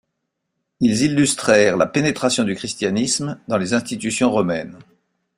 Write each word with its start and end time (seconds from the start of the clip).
Ils 0.79 1.01
illustrèrent 1.03 1.77
la 1.77 1.85
pénétration 1.85 2.43
du 2.43 2.55
christianisme 2.55 3.39
dans 3.47 3.57
les 3.59 3.75
institutions 3.75 4.31
romaines. 4.31 4.79